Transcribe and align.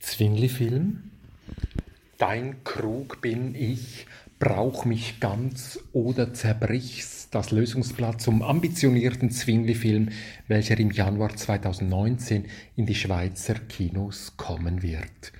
Zwingli-Film. 0.00 1.10
Dein 2.18 2.64
Krug 2.64 3.20
bin 3.20 3.54
ich, 3.54 4.06
brauch 4.38 4.84
mich 4.84 5.20
ganz 5.20 5.78
oder 5.92 6.34
zerbrich's. 6.34 7.28
Das 7.30 7.52
Lösungsblatt 7.52 8.20
zum 8.20 8.42
ambitionierten 8.42 9.30
Zwingli-Film, 9.30 10.08
welcher 10.48 10.78
im 10.80 10.90
Januar 10.90 11.36
2019 11.36 12.46
in 12.76 12.86
die 12.86 12.94
Schweizer 12.94 13.54
Kinos 13.54 14.36
kommen 14.36 14.82
wird. 14.82 15.32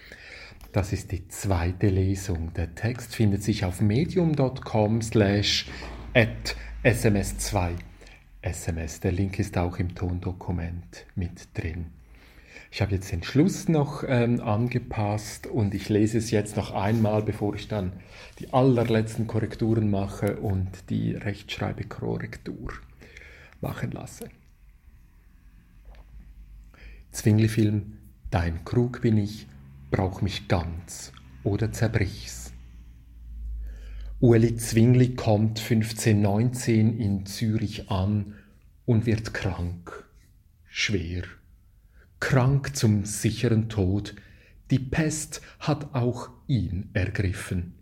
Das 0.72 0.92
ist 0.92 1.10
die 1.10 1.26
zweite 1.26 1.88
Lesung. 1.88 2.52
Der 2.54 2.74
Text 2.76 3.16
findet 3.16 3.42
sich 3.42 3.64
auf 3.64 3.80
medium.com 3.80 5.02
slash 5.02 5.66
at 6.14 6.54
sms2. 6.84 7.72
SMS, 8.42 9.00
der 9.00 9.12
Link 9.12 9.38
ist 9.38 9.58
auch 9.58 9.78
im 9.78 9.94
Tondokument 9.94 11.06
mit 11.16 11.48
drin. 11.54 11.86
Ich 12.72 12.80
habe 12.80 12.92
jetzt 12.92 13.10
den 13.10 13.24
Schluss 13.24 13.68
noch 13.68 14.04
ähm, 14.06 14.40
angepasst 14.40 15.48
und 15.48 15.74
ich 15.74 15.88
lese 15.88 16.18
es 16.18 16.30
jetzt 16.30 16.56
noch 16.56 16.70
einmal, 16.70 17.22
bevor 17.22 17.54
ich 17.56 17.66
dann 17.66 17.92
die 18.38 18.52
allerletzten 18.52 19.26
Korrekturen 19.26 19.90
mache 19.90 20.36
und 20.36 20.88
die 20.88 21.12
Rechtschreibekorrektur 21.12 22.72
machen 23.60 23.90
lasse. 23.90 24.28
Zwingli-Film 27.10 27.98
Dein 28.30 28.64
Krug 28.64 29.00
bin 29.00 29.18
ich, 29.18 29.48
brauch 29.90 30.22
mich 30.22 30.46
ganz 30.46 31.12
oder 31.42 31.72
zerbrich's. 31.72 32.52
Ueli 34.20 34.54
Zwingli 34.54 35.16
kommt 35.16 35.58
1519 35.58 36.96
in 36.96 37.26
Zürich 37.26 37.90
an 37.90 38.36
und 38.84 39.06
wird 39.06 39.34
krank, 39.34 40.08
schwer 40.68 41.24
krank 42.20 42.76
zum 42.76 43.04
sicheren 43.04 43.68
Tod, 43.68 44.14
die 44.70 44.78
Pest 44.78 45.40
hat 45.58 45.94
auch 45.94 46.30
ihn 46.46 46.90
ergriffen. 46.92 47.74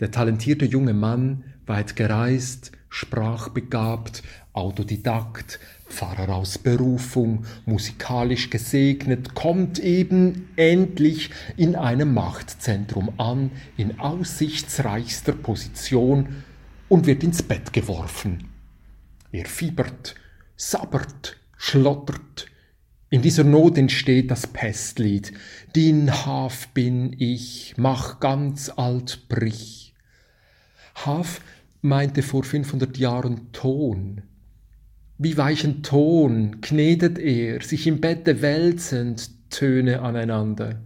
Der 0.00 0.10
talentierte 0.10 0.66
junge 0.66 0.92
Mann, 0.92 1.44
weit 1.64 1.96
gereist, 1.96 2.72
sprachbegabt, 2.90 4.22
Autodidakt, 4.52 5.58
Pfarrer 5.88 6.34
aus 6.34 6.58
Berufung, 6.58 7.44
musikalisch 7.64 8.50
gesegnet, 8.50 9.34
kommt 9.34 9.78
eben 9.78 10.48
endlich 10.56 11.30
in 11.56 11.76
einem 11.76 12.12
Machtzentrum 12.12 13.12
an, 13.18 13.50
in 13.76 14.00
aussichtsreichster 14.00 15.32
Position 15.32 16.42
und 16.88 17.06
wird 17.06 17.22
ins 17.22 17.42
Bett 17.42 17.72
geworfen. 17.72 18.48
Er 19.32 19.46
fiebert, 19.46 20.14
sabbert, 20.56 21.36
schlottert, 21.56 22.46
in 23.16 23.22
dieser 23.22 23.44
Not 23.44 23.78
entsteht 23.78 24.30
das 24.30 24.46
Pestlied. 24.46 25.32
Din 25.74 26.12
Haf 26.12 26.68
bin 26.74 27.16
ich, 27.18 27.72
mach 27.78 28.20
ganz 28.20 28.68
alt 28.68 29.30
brich. 29.30 29.94
Haf 30.94 31.40
meinte 31.80 32.20
vor 32.22 32.44
500 32.44 32.98
Jahren 32.98 33.52
Ton. 33.52 34.20
Wie 35.16 35.38
weichen 35.38 35.82
Ton 35.82 36.60
knetet 36.60 37.18
er, 37.18 37.62
sich 37.62 37.86
im 37.86 38.02
Bette 38.02 38.42
wälzend, 38.42 39.30
Töne 39.48 40.02
aneinander 40.02 40.82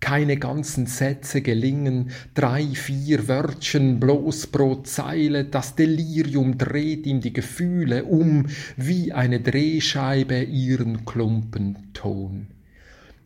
keine 0.00 0.36
ganzen 0.36 0.86
Sätze 0.86 1.40
gelingen, 1.40 2.10
drei, 2.34 2.64
vier 2.66 3.28
Wörtchen 3.28 3.98
bloß 3.98 4.48
pro 4.48 4.76
Zeile, 4.76 5.44
das 5.44 5.74
Delirium 5.74 6.58
dreht 6.58 7.06
ihm 7.06 7.20
die 7.20 7.32
Gefühle 7.32 8.04
um, 8.04 8.46
wie 8.76 9.12
eine 9.12 9.40
Drehscheibe 9.40 10.42
ihren 10.42 11.04
Klumpenton. 11.04 12.48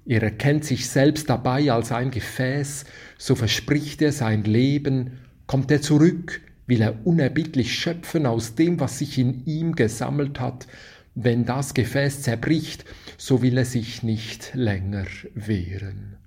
Er 0.06 0.22
erkennt 0.22 0.64
sich 0.64 0.88
selbst 0.88 1.28
dabei 1.28 1.70
als 1.70 1.92
ein 1.92 2.10
Gefäß, 2.10 2.84
so 3.18 3.34
verspricht 3.34 4.00
er 4.02 4.12
sein 4.12 4.44
Leben, 4.44 5.18
kommt 5.46 5.70
er 5.70 5.82
zurück, 5.82 6.40
will 6.66 6.82
er 6.82 7.04
unerbittlich 7.04 7.74
schöpfen 7.74 8.26
aus 8.26 8.54
dem, 8.54 8.80
was 8.80 8.98
sich 8.98 9.18
in 9.18 9.44
ihm 9.44 9.74
gesammelt 9.74 10.40
hat, 10.40 10.66
wenn 11.14 11.44
das 11.44 11.74
Gefäß 11.74 12.22
zerbricht, 12.22 12.84
so 13.18 13.42
will 13.42 13.58
er 13.58 13.64
sich 13.64 14.02
nicht 14.02 14.52
länger 14.54 15.06
wehren. 15.34 16.19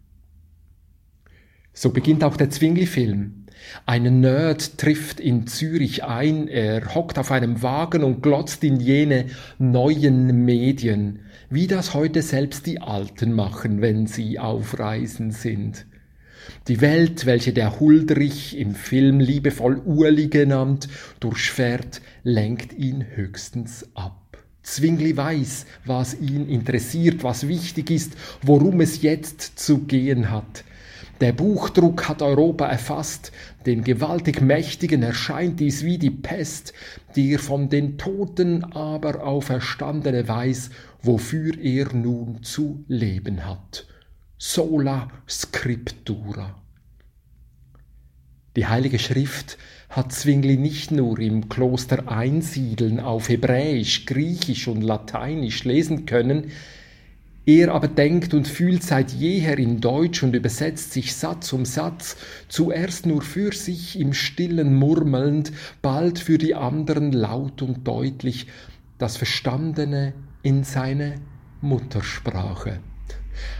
So 1.73 1.89
beginnt 1.89 2.23
auch 2.23 2.37
der 2.37 2.51
Zwingli-Film. 2.51 3.45
Ein 3.85 4.19
Nerd 4.19 4.77
trifft 4.77 5.19
in 5.19 5.47
Zürich 5.47 6.03
ein, 6.03 6.47
er 6.47 6.93
hockt 6.93 7.17
auf 7.17 7.31
einem 7.31 7.63
Wagen 7.63 8.03
und 8.03 8.21
glotzt 8.21 8.63
in 8.63 8.79
jene 8.79 9.25
neuen 9.57 10.45
Medien, 10.45 11.19
wie 11.49 11.67
das 11.67 11.93
heute 11.93 12.21
selbst 12.21 12.67
die 12.67 12.79
Alten 12.81 13.33
machen, 13.33 13.81
wenn 13.81 14.05
sie 14.05 14.37
auf 14.37 14.77
Reisen 14.79 15.31
sind. 15.31 15.85
Die 16.67 16.81
Welt, 16.81 17.25
welche 17.25 17.53
der 17.53 17.79
Huldrich 17.79 18.57
im 18.57 18.75
Film 18.75 19.19
liebevoll 19.19 19.81
Urli 19.85 20.27
genannt 20.27 20.89
durchfährt, 21.19 22.01
lenkt 22.23 22.73
ihn 22.73 23.05
höchstens 23.15 23.87
ab. 23.95 24.19
Zwingli 24.61 25.15
weiß, 25.15 25.65
was 25.85 26.19
ihn 26.19 26.47
interessiert, 26.47 27.23
was 27.23 27.47
wichtig 27.47 27.89
ist, 27.91 28.13
worum 28.41 28.79
es 28.81 29.01
jetzt 29.01 29.59
zu 29.59 29.79
gehen 29.79 30.29
hat. 30.29 30.63
Der 31.21 31.31
Buchdruck 31.31 32.09
hat 32.09 32.21
Europa 32.21 32.65
erfasst, 32.65 33.31
den 33.65 33.83
gewaltig 33.83 34.41
Mächtigen 34.41 35.03
erscheint 35.03 35.59
dies 35.59 35.83
wie 35.83 35.97
die 35.97 36.09
Pest, 36.09 36.73
die 37.15 37.37
von 37.37 37.69
den 37.69 37.97
Toten 37.97 38.63
aber 38.63 39.23
auferstandene 39.23 40.27
weiß, 40.27 40.71
wofür 41.01 41.57
er 41.59 41.93
nun 41.93 42.43
zu 42.43 42.83
leben 42.87 43.45
hat. 43.45 43.85
Sola 44.37 45.09
Scriptura. 45.29 46.61
Die 48.55 48.67
Heilige 48.67 48.99
Schrift 48.99 49.57
hat 49.89 50.11
Zwingli 50.11 50.57
nicht 50.57 50.91
nur 50.91 51.19
im 51.19 51.49
Kloster 51.49 52.11
Einsiedeln 52.11 52.99
auf 52.99 53.29
Hebräisch, 53.29 54.05
Griechisch 54.05 54.67
und 54.67 54.81
Lateinisch 54.81 55.63
lesen 55.63 56.05
können, 56.05 56.51
er 57.45 57.73
aber 57.73 57.89
denkt 57.89 58.33
und 58.33 58.47
fühlt 58.47 58.83
seit 58.83 59.11
jeher 59.11 59.57
in 59.57 59.81
Deutsch 59.81 60.23
und 60.23 60.33
übersetzt 60.33 60.93
sich 60.93 61.15
Satz 61.15 61.51
um 61.51 61.65
Satz, 61.65 62.15
zuerst 62.47 63.05
nur 63.05 63.21
für 63.21 63.51
sich 63.51 63.99
im 63.99 64.13
stillen 64.13 64.75
murmelnd, 64.75 65.51
bald 65.81 66.19
für 66.19 66.37
die 66.37 66.55
anderen 66.55 67.11
laut 67.11 67.61
und 67.61 67.85
deutlich, 67.85 68.47
das 68.97 69.17
Verstandene 69.17 70.13
in 70.41 70.63
seine 70.63 71.15
Muttersprache. 71.61 72.79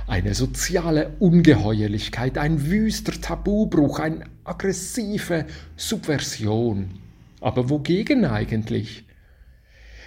Eine 0.07 0.33
soziale 0.33 1.15
Ungeheuerlichkeit, 1.19 2.37
ein 2.37 2.69
wüster 2.69 3.19
Tabubruch, 3.19 3.99
eine 3.99 4.25
aggressive 4.43 5.45
Subversion. 5.75 6.99
Aber 7.41 7.69
wogegen 7.69 8.23
eigentlich? 8.23 9.05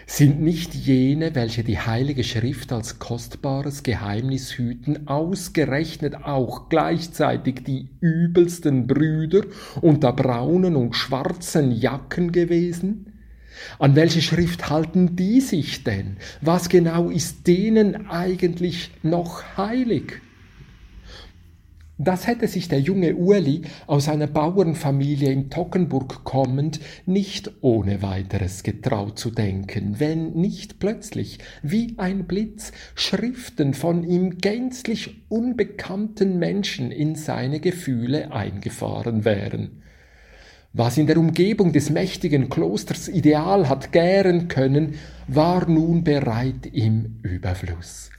Sind 0.06 0.40
nicht 0.40 0.72
jene, 0.72 1.34
welche 1.34 1.64
die 1.64 1.80
Heilige 1.80 2.22
Schrift 2.22 2.72
als 2.72 3.00
kostbares 3.00 3.82
Geheimnis 3.82 4.56
hüten, 4.56 5.08
ausgerechnet 5.08 6.14
auch 6.24 6.68
gleichzeitig 6.68 7.64
die 7.64 7.90
übelsten 8.00 8.86
Brüder 8.86 9.42
unter 9.80 10.12
braunen 10.12 10.76
und 10.76 10.94
schwarzen 10.94 11.72
Jacken 11.72 12.30
gewesen? 12.30 13.12
An 13.80 13.96
welche 13.96 14.22
Schrift 14.22 14.70
halten 14.70 15.16
die 15.16 15.40
sich 15.40 15.82
denn? 15.82 16.18
Was 16.40 16.68
genau 16.68 17.10
ist 17.10 17.46
denen 17.48 18.08
eigentlich 18.08 18.92
noch 19.02 19.56
heilig? 19.56 20.20
Das 21.98 22.26
hätte 22.26 22.46
sich 22.46 22.68
der 22.68 22.80
junge 22.80 23.14
Ueli 23.14 23.62
aus 23.86 24.10
einer 24.10 24.26
Bauernfamilie 24.26 25.32
in 25.32 25.48
Toggenburg 25.48 26.24
kommend 26.24 26.78
nicht 27.06 27.50
ohne 27.62 28.02
weiteres 28.02 28.62
getraut 28.62 29.18
zu 29.18 29.30
denken, 29.30 29.98
wenn 29.98 30.32
nicht 30.32 30.78
plötzlich, 30.78 31.38
wie 31.62 31.94
ein 31.96 32.26
Blitz, 32.26 32.72
Schriften 32.94 33.72
von 33.72 34.04
ihm 34.04 34.36
gänzlich 34.38 35.24
unbekannten 35.30 36.38
Menschen 36.38 36.90
in 36.90 37.14
seine 37.14 37.60
Gefühle 37.60 38.30
eingefahren 38.30 39.24
wären. 39.24 39.82
Was 40.74 40.98
in 40.98 41.06
der 41.06 41.16
Umgebung 41.16 41.72
des 41.72 41.88
mächtigen 41.88 42.50
Klosters 42.50 43.08
ideal 43.08 43.70
hat 43.70 43.92
gären 43.92 44.48
können, 44.48 44.96
war 45.28 45.66
nun 45.66 46.04
bereit 46.04 46.66
im 46.70 47.20
Überfluss. 47.22 48.10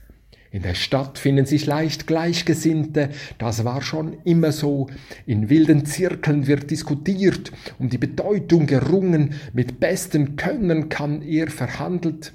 In 0.51 0.61
der 0.61 0.75
Stadt 0.75 1.17
finden 1.17 1.45
sich 1.45 1.65
leicht 1.65 2.07
Gleichgesinnte, 2.07 3.09
das 3.37 3.65
war 3.65 3.81
schon 3.81 4.17
immer 4.23 4.51
so. 4.51 4.87
In 5.25 5.49
wilden 5.49 5.85
Zirkeln 5.85 6.47
wird 6.47 6.71
diskutiert, 6.71 7.51
um 7.79 7.89
die 7.89 7.97
Bedeutung 7.97 8.65
gerungen, 8.65 9.35
mit 9.53 9.79
bestem 9.79 10.35
Können 10.35 10.89
kann 10.89 11.21
er 11.21 11.49
verhandelt 11.49 12.33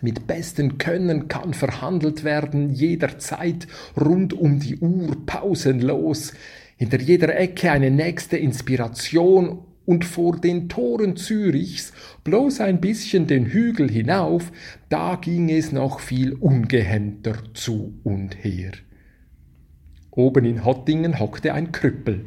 mit 0.00 0.26
bestem 0.28 0.78
Können 0.78 1.26
kann 1.26 1.54
verhandelt 1.54 2.22
werden, 2.22 2.70
jederzeit, 2.70 3.66
rund 4.00 4.32
um 4.32 4.60
die 4.60 4.76
Uhr, 4.76 5.16
pausenlos. 5.26 6.32
Hinter 6.76 7.00
jeder 7.00 7.36
Ecke 7.36 7.72
eine 7.72 7.90
nächste 7.90 8.36
Inspiration 8.36 9.64
und 9.88 10.04
vor 10.04 10.36
den 10.36 10.68
Toren 10.68 11.16
Zürichs, 11.16 11.94
bloß 12.22 12.60
ein 12.60 12.78
bisschen 12.78 13.26
den 13.26 13.46
Hügel 13.46 13.90
hinauf, 13.90 14.52
da 14.90 15.16
ging 15.16 15.48
es 15.48 15.72
noch 15.72 16.00
viel 16.00 16.34
ungehemmter 16.34 17.36
zu 17.54 17.98
und 18.04 18.44
her. 18.44 18.72
Oben 20.10 20.44
in 20.44 20.66
Hottingen 20.66 21.18
hockte 21.18 21.54
ein 21.54 21.72
Krüppel. 21.72 22.26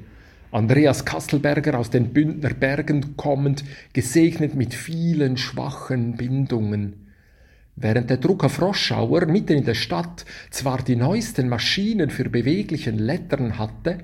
Andreas 0.52 1.06
Kastelberger 1.06 1.78
aus 1.78 1.92
den 1.92 2.14
Bündner 2.14 2.50
Bergen 2.50 3.16
kommend, 3.16 3.64
gesegnet 3.94 4.56
mit 4.56 4.74
vielen 4.74 5.38
schwachen 5.38 6.18
Bindungen. 6.18 7.12
Während 7.76 8.10
der 8.10 8.18
Drucker 8.18 8.50
Froschauer 8.50 9.28
mitten 9.28 9.54
in 9.54 9.66
der 9.66 9.76
Stadt 9.76 10.26
zwar 10.50 10.82
die 10.82 10.96
neuesten 10.96 11.48
Maschinen 11.48 12.10
für 12.10 12.28
beweglichen 12.28 12.98
Lettern 12.98 13.60
hatte, 13.60 14.00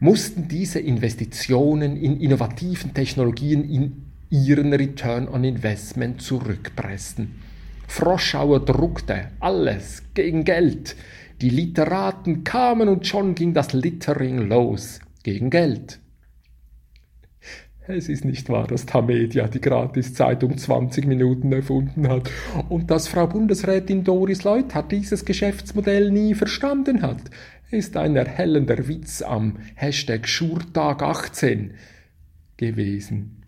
mussten 0.00 0.48
diese 0.48 0.80
Investitionen 0.80 1.96
in 1.96 2.20
innovativen 2.20 2.94
Technologien 2.94 3.68
in 3.70 4.06
ihren 4.30 4.72
Return 4.72 5.28
on 5.28 5.44
Investment 5.44 6.22
zurückpressen. 6.22 7.36
Froschauer 7.86 8.64
druckte 8.64 9.28
alles 9.40 10.02
gegen 10.14 10.44
Geld. 10.44 10.96
Die 11.42 11.50
Literaten 11.50 12.44
kamen 12.44 12.88
und 12.88 13.06
schon 13.06 13.34
ging 13.34 13.52
das 13.52 13.72
Littering 13.72 14.48
los 14.48 15.00
gegen 15.22 15.50
Geld. 15.50 15.98
Es 17.92 18.08
ist 18.08 18.24
nicht 18.24 18.48
wahr, 18.48 18.68
dass 18.68 18.86
Tamedia 18.86 19.48
die 19.48 19.60
Gratiszeitung 19.60 20.56
20 20.56 21.06
Minuten 21.06 21.52
erfunden 21.52 22.08
hat 22.08 22.30
und 22.68 22.90
dass 22.90 23.08
Frau 23.08 23.26
Bundesrätin 23.26 24.04
Doris 24.04 24.44
Leuthard 24.44 24.92
dieses 24.92 25.24
Geschäftsmodell 25.24 26.10
nie 26.12 26.34
verstanden 26.34 27.02
hat. 27.02 27.20
Ist 27.70 27.96
ein 27.96 28.14
erhellender 28.14 28.86
Witz 28.86 29.22
am 29.22 29.58
Hashtag 29.74 30.28
Schurtag 30.28 31.02
18 31.02 31.74
gewesen. 32.56 33.42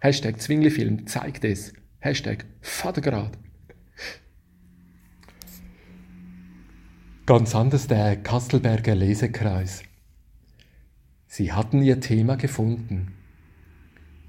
Hashtag 0.00 0.40
Zwinglifilm 0.40 1.06
zeigt 1.06 1.44
es. 1.44 1.72
Hashtag 1.98 2.44
Vatergrad. 2.60 3.38
Ganz 7.24 7.54
anders 7.54 7.86
der 7.86 8.16
Kastelberger 8.16 8.94
Lesekreis. 8.94 9.82
Sie 11.26 11.52
hatten 11.52 11.82
ihr 11.82 12.00
Thema 12.00 12.36
gefunden. 12.36 13.17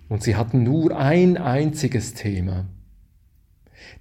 Und 0.09 0.23
sie 0.23 0.35
hatten 0.35 0.63
nur 0.63 0.97
ein 0.97 1.37
einziges 1.37 2.15
Thema. 2.15 2.65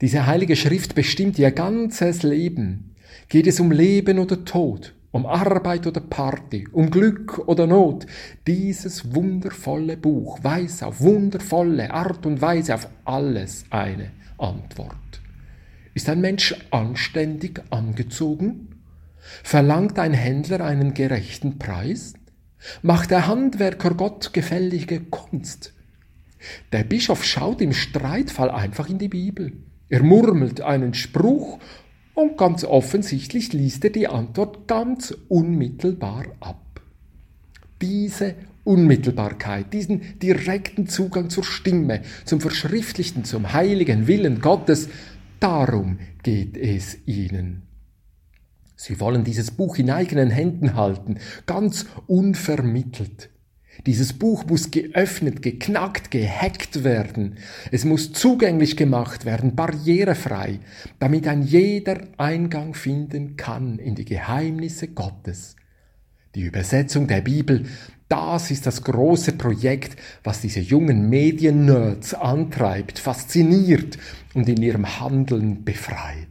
Diese 0.01 0.27
heilige 0.27 0.57
Schrift 0.57 0.95
bestimmt 0.95 1.39
ihr 1.39 1.51
ganzes 1.51 2.23
Leben. 2.23 2.95
Geht 3.29 3.47
es 3.47 3.61
um 3.61 3.71
Leben 3.71 4.19
oder 4.19 4.45
Tod, 4.45 4.95
um 5.13 5.27
Arbeit 5.27 5.87
oder 5.87 6.01
Party, 6.01 6.67
um 6.73 6.91
Glück 6.91 7.39
oder 7.47 7.67
Not, 7.67 8.07
dieses 8.47 9.15
wundervolle 9.15 9.97
Buch 9.97 10.43
weiß 10.43 10.83
auf 10.83 11.01
wundervolle 11.01 11.91
Art 11.93 12.27
und 12.27 12.41
Weise 12.41 12.75
auf 12.75 12.89
alles 13.05 13.65
eine 13.71 14.11
Antwort. 14.39 14.97
Ist 15.95 16.09
ein 16.09 16.21
Mensch 16.21 16.55
anständig 16.71 17.63
angezogen? 17.71 18.69
Verlangt 19.43 19.99
ein 19.99 20.15
Händler 20.15 20.61
einen 20.61 20.95
gerechten 20.95 21.59
Preis? 21.59 22.15
Macht 22.83 23.11
der 23.11 23.27
Handwerker 23.27 23.95
Gott 23.95 24.33
gefällige 24.33 25.01
Kunst? 25.01 25.75
Der 26.73 26.85
Bischof 26.85 27.25
schaut 27.25 27.61
im 27.61 27.73
Streitfall 27.73 28.51
einfach 28.51 28.89
in 28.89 28.99
die 28.99 29.09
Bibel. 29.09 29.53
Er 29.89 30.03
murmelt 30.03 30.61
einen 30.61 30.95
Spruch 30.95 31.59
und 32.15 32.37
ganz 32.37 32.65
offensichtlich 32.65 33.53
liest 33.53 33.85
er 33.85 33.91
die 33.91 34.09
Antwort 34.09 34.67
ganz 34.67 35.15
unmittelbar 35.29 36.27
ab. 36.41 36.81
Diese 37.81 38.35
Unmittelbarkeit, 38.65 39.73
diesen 39.73 40.19
direkten 40.19 40.89
Zugang 40.89 41.31
zur 41.31 41.45
Stimme, 41.45 42.03
zum 42.25 42.41
Verschriftlichten, 42.41 43.25
zum 43.25 43.53
heiligen 43.53 44.07
Willen 44.07 44.41
Gottes, 44.41 44.89
darum 45.41 45.99
geht 46.23 46.57
es 46.57 46.99
ihnen. 47.07 47.63
Sie 48.77 49.01
wollen 49.01 49.25
dieses 49.25 49.51
Buch 49.51 49.79
in 49.79 49.91
eigenen 49.91 50.31
Händen 50.31 50.75
halten, 50.75 51.19
ganz 51.47 51.87
unvermittelt. 52.07 53.31
Dieses 53.87 54.13
Buch 54.13 54.45
muss 54.47 54.71
geöffnet, 54.71 55.43
geknackt, 55.43 56.11
gehackt 56.11 56.85
werden. 56.85 57.39
Es 57.71 57.85
muss 57.85 58.13
zugänglich 58.13 58.77
gemacht 58.77 59.25
werden, 59.25 59.55
barrierefrei, 59.55 60.61
damit 60.99 61.27
ein 61.29 61.43
jeder 61.43 62.01
Eingang 62.17 62.75
finden 62.75 63.37
kann 63.37 63.79
in 63.79 63.95
die 63.95 64.05
Geheimnisse 64.05 64.89
Gottes. 64.89 65.57
Die 66.35 66.43
Übersetzung 66.43 67.07
der 67.07 67.21
Bibel, 67.21 67.67
das 68.09 68.51
ist 68.51 68.67
das 68.67 68.83
große 68.83 69.33
Projekt, 69.33 70.01
was 70.25 70.41
diese 70.41 70.61
jungen 70.61 71.09
Mediennerds 71.09 72.15
antreibt, 72.15 72.99
fasziniert 72.99 73.99
und 74.35 74.49
in 74.49 74.63
ihrem 74.63 75.01
Handeln 75.01 75.65
befreit. 75.65 76.27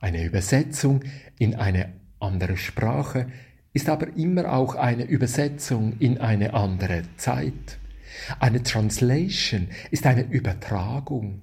Eine 0.00 0.24
Übersetzung 0.24 1.00
in 1.38 1.54
eine 1.54 1.92
andere 2.18 2.56
Sprache 2.56 3.26
ist 3.72 3.88
aber 3.88 4.16
immer 4.16 4.52
auch 4.52 4.74
eine 4.74 5.04
Übersetzung 5.04 5.98
in 5.98 6.18
eine 6.18 6.54
andere 6.54 7.02
Zeit. 7.16 7.78
Eine 8.38 8.62
Translation 8.62 9.68
ist 9.90 10.06
eine 10.06 10.22
Übertragung. 10.22 11.42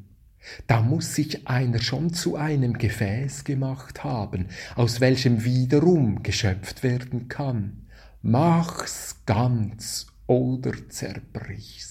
Da 0.67 0.81
muss 0.81 1.15
sich 1.15 1.47
einer 1.47 1.81
schon 1.81 2.13
zu 2.13 2.35
einem 2.35 2.77
Gefäß 2.77 3.43
gemacht 3.43 4.03
haben, 4.03 4.47
aus 4.75 5.01
welchem 5.01 5.43
wiederum 5.43 6.23
geschöpft 6.23 6.83
werden 6.83 7.27
kann. 7.27 7.87
Mach's 8.21 9.17
ganz 9.25 10.07
oder 10.27 10.73
zerbrich's. 10.89 11.88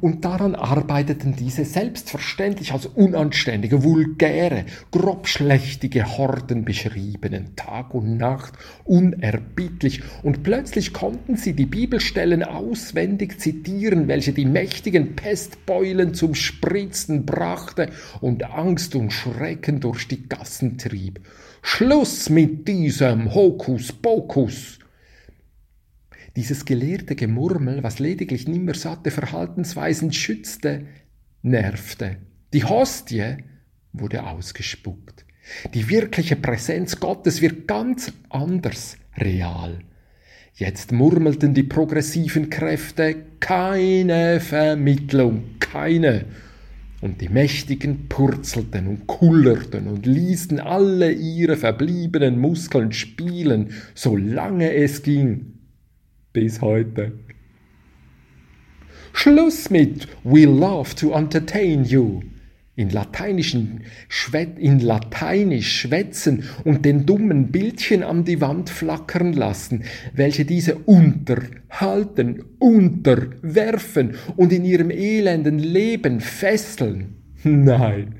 Und 0.00 0.24
daran 0.24 0.54
arbeiteten 0.54 1.34
diese 1.36 1.64
selbstverständlich 1.64 2.72
als 2.72 2.86
unanständige, 2.86 3.82
vulgäre, 3.82 4.64
grobschlächtige 4.90 6.18
Horden 6.18 6.64
beschriebenen, 6.64 7.56
Tag 7.56 7.94
und 7.94 8.16
Nacht, 8.16 8.54
unerbittlich, 8.84 10.02
und 10.22 10.42
plötzlich 10.42 10.92
konnten 10.92 11.36
sie 11.36 11.54
die 11.54 11.66
Bibelstellen 11.66 12.42
auswendig 12.42 13.40
zitieren, 13.40 14.08
welche 14.08 14.32
die 14.32 14.46
mächtigen 14.46 15.14
Pestbeulen 15.16 16.14
zum 16.14 16.34
Spritzen 16.34 17.26
brachte 17.26 17.90
und 18.20 18.44
Angst 18.44 18.94
und 18.94 19.12
Schrecken 19.12 19.80
durch 19.80 20.08
die 20.08 20.28
Gassen 20.28 20.78
trieb. 20.78 21.20
Schluss 21.62 22.30
mit 22.30 22.66
diesem 22.66 23.34
Hokuspokus! 23.34 24.79
Dieses 26.36 26.64
gelehrte 26.64 27.16
Gemurmel, 27.16 27.82
was 27.82 27.98
lediglich 27.98 28.46
nimmer 28.46 28.74
satte 28.74 29.10
Verhaltensweisen 29.10 30.12
schützte, 30.12 30.86
nervte. 31.42 32.18
Die 32.52 32.64
Hostie 32.64 33.38
wurde 33.92 34.24
ausgespuckt. 34.24 35.24
Die 35.74 35.88
wirkliche 35.88 36.36
Präsenz 36.36 37.00
Gottes 37.00 37.42
wird 37.42 37.66
ganz 37.66 38.12
anders 38.28 38.96
real. 39.16 39.80
Jetzt 40.54 40.92
murmelten 40.92 41.54
die 41.54 41.64
progressiven 41.64 42.50
Kräfte 42.50 43.16
keine 43.40 44.38
Vermittlung, 44.40 45.58
keine. 45.58 46.26
Und 47.00 47.22
die 47.22 47.30
Mächtigen 47.30 48.08
purzelten 48.08 48.86
und 48.86 49.06
kullerten 49.06 49.88
und 49.88 50.06
ließen 50.06 50.60
alle 50.60 51.12
ihre 51.12 51.56
verbliebenen 51.56 52.38
Muskeln 52.38 52.92
spielen, 52.92 53.72
solange 53.94 54.74
es 54.74 55.02
ging 55.02 55.59
bis 56.32 56.60
heute. 56.60 57.12
Schluss 59.12 59.70
mit 59.70 60.06
We 60.24 60.44
love 60.44 60.94
to 60.96 61.12
entertain 61.12 61.84
you. 61.84 62.22
In, 62.76 62.88
Lateinischen, 62.88 63.82
in 64.56 64.78
Lateinisch 64.78 65.80
schwätzen 65.80 66.44
und 66.64 66.86
den 66.86 67.04
dummen 67.04 67.50
Bildchen 67.52 68.02
an 68.02 68.24
die 68.24 68.40
Wand 68.40 68.70
flackern 68.70 69.34
lassen, 69.34 69.84
welche 70.14 70.46
diese 70.46 70.76
unterhalten, 70.76 72.42
unterwerfen 72.58 74.14
und 74.36 74.52
in 74.52 74.64
ihrem 74.64 74.90
elenden 74.90 75.58
Leben 75.58 76.20
fesseln. 76.20 77.16
Nein, 77.42 78.14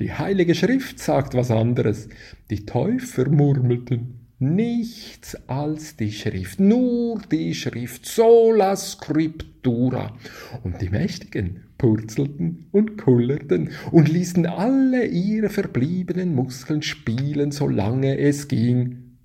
die 0.00 0.12
Heilige 0.12 0.54
Schrift 0.54 0.98
sagt 0.98 1.34
was 1.34 1.50
anderes. 1.50 2.08
Die 2.48 2.64
Täufer 2.64 3.28
murmelten 3.28 4.25
nichts 4.38 5.36
als 5.48 5.96
die 5.96 6.12
Schrift, 6.12 6.60
nur 6.60 7.20
die 7.30 7.54
Schrift, 7.54 8.06
sola 8.06 8.76
scriptura. 8.76 10.16
Und 10.62 10.80
die 10.80 10.90
Mächtigen 10.90 11.64
purzelten 11.78 12.66
und 12.72 12.96
kullerten 12.96 13.70
und 13.90 14.08
ließen 14.08 14.46
alle 14.46 15.06
ihre 15.06 15.48
verbliebenen 15.48 16.34
Muskeln 16.34 16.82
spielen, 16.82 17.52
solange 17.52 18.18
es 18.18 18.48
ging, 18.48 19.18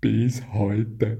bis 0.00 0.42
heute. 0.52 1.18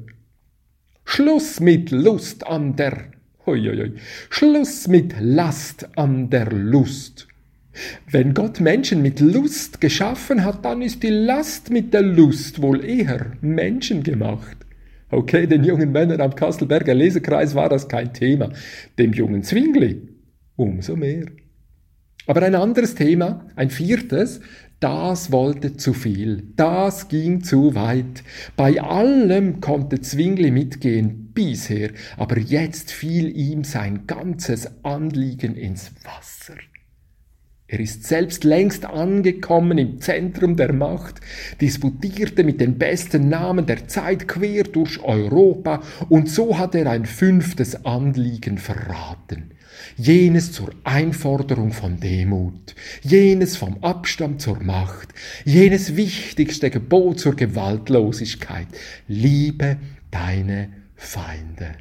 Schluss 1.04 1.60
mit 1.60 1.90
Lust 1.90 2.46
an 2.46 2.76
der, 2.76 3.12
hoi, 3.46 3.60
hoi, 3.60 3.76
hoi. 3.76 3.92
Schluss 4.30 4.88
mit 4.88 5.14
Last 5.18 5.88
an 5.96 6.30
der 6.30 6.50
Lust. 6.52 7.28
Wenn 8.10 8.34
Gott 8.34 8.60
Menschen 8.60 9.02
mit 9.02 9.20
Lust 9.20 9.80
geschaffen 9.80 10.44
hat, 10.44 10.64
dann 10.64 10.82
ist 10.82 11.02
die 11.02 11.08
Last 11.08 11.70
mit 11.70 11.92
der 11.92 12.02
Lust 12.02 12.62
wohl 12.62 12.84
eher 12.84 13.32
menschengemacht. 13.40 14.56
Okay, 15.10 15.46
den 15.46 15.64
jungen 15.64 15.92
Männern 15.92 16.20
am 16.20 16.34
Kastelberger 16.34 16.94
Lesekreis 16.94 17.54
war 17.54 17.68
das 17.68 17.88
kein 17.88 18.12
Thema, 18.12 18.50
dem 18.98 19.12
jungen 19.12 19.42
Zwingli 19.42 20.02
umso 20.56 20.96
mehr. 20.96 21.26
Aber 22.26 22.42
ein 22.42 22.54
anderes 22.54 22.94
Thema, 22.94 23.46
ein 23.56 23.70
viertes, 23.70 24.40
Das 24.80 25.32
wollte 25.32 25.76
zu 25.76 25.92
viel, 25.92 26.52
das 26.54 27.08
ging 27.08 27.42
zu 27.42 27.74
weit. 27.74 28.22
Bei 28.54 28.80
allem 28.80 29.60
konnte 29.60 30.00
Zwingli 30.00 30.52
mitgehen 30.52 31.32
bisher, 31.34 31.90
aber 32.16 32.38
jetzt 32.38 32.92
fiel 32.92 33.36
ihm 33.36 33.64
sein 33.64 34.06
ganzes 34.06 34.84
Anliegen 34.84 35.56
ins 35.56 35.90
Wasser. 36.04 36.54
Er 37.70 37.80
ist 37.80 38.04
selbst 38.04 38.44
längst 38.44 38.86
angekommen 38.86 39.76
im 39.76 40.00
Zentrum 40.00 40.56
der 40.56 40.72
Macht, 40.72 41.20
disputierte 41.60 42.42
mit 42.42 42.62
den 42.62 42.78
besten 42.78 43.28
Namen 43.28 43.66
der 43.66 43.86
Zeit 43.88 44.26
quer 44.26 44.64
durch 44.64 45.02
Europa 45.02 45.82
und 46.08 46.30
so 46.30 46.56
hat 46.56 46.74
er 46.74 46.90
ein 46.90 47.04
fünftes 47.04 47.84
Anliegen 47.84 48.56
verraten. 48.56 49.50
Jenes 49.98 50.50
zur 50.52 50.70
Einforderung 50.84 51.72
von 51.72 52.00
Demut, 52.00 52.74
jenes 53.02 53.58
vom 53.58 53.84
Abstand 53.84 54.40
zur 54.40 54.62
Macht, 54.62 55.10
jenes 55.44 55.94
wichtigste 55.94 56.70
Gebot 56.70 57.20
zur 57.20 57.36
Gewaltlosigkeit. 57.36 58.68
Liebe 59.08 59.76
deine 60.10 60.70
Feinde. 60.96 61.74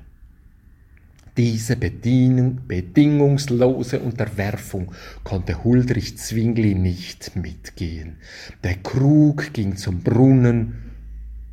Diese 1.37 1.75
bedingungslose 1.75 3.99
Unterwerfung 3.99 4.91
konnte 5.23 5.63
Huldrych 5.63 6.17
Zwingli 6.17 6.73
nicht 6.73 7.35
mitgehen. 7.35 8.17
Der 8.63 8.77
Krug 8.77 9.53
ging 9.53 9.75
zum 9.75 10.01
Brunnen 10.01 10.93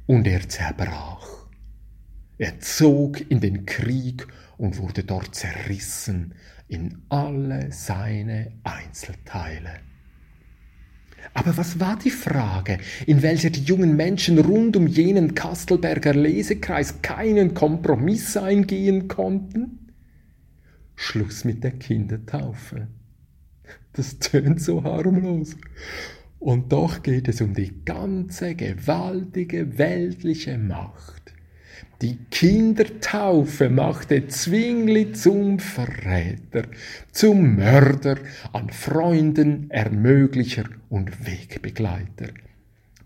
und 0.07 0.27
er 0.27 0.49
zerbrach. 0.49 1.29
Er 2.39 2.61
zog 2.61 3.31
in 3.31 3.41
den 3.41 3.67
Krieg 3.67 4.27
und 4.57 4.79
wurde 4.79 5.05
dort 5.05 5.35
zerrissen 5.35 6.33
in 6.67 7.03
alle 7.11 7.71
seine 7.71 8.53
Einzelteile. 8.65 9.81
Aber 11.35 11.57
was 11.57 11.81
war 11.81 11.99
die 11.99 12.11
Frage, 12.11 12.79
in 13.07 13.23
welcher 13.23 13.51
die 13.51 13.65
jungen 13.65 13.97
Menschen 13.97 14.39
rund 14.39 14.77
um 14.77 14.87
jenen 14.87 15.35
Kastelberger 15.35 16.15
Lesekreis 16.15 17.03
keinen 17.03 17.55
Kompromiss 17.55 18.37
eingehen 18.37 19.09
konnten? 19.09 19.91
Schluss 20.95 21.45
mit 21.45 21.65
der 21.65 21.73
Kindertaufe. 21.73 22.87
Das 23.93 24.21
tönt 24.21 24.61
so 24.61 24.85
harmlos. 24.85 25.57
Und 26.39 26.73
doch 26.73 27.03
geht 27.03 27.27
es 27.27 27.41
um 27.41 27.53
die 27.53 27.85
ganze 27.85 28.55
gewaltige 28.55 29.77
weltliche 29.77 30.57
Macht. 30.57 31.34
Die 32.05 32.19
Kindertaufe 32.31 33.71
machte 33.71 34.27
Zwingli 34.27 35.13
zum 35.13 35.59
Verräter, 35.59 36.65
zum 37.13 37.57
Mörder 37.57 38.19
an 38.53 38.69
Freunden, 38.69 39.71
Ermöglicher 39.71 40.65
und 40.91 41.27
Wegbegleiter. 41.27 42.29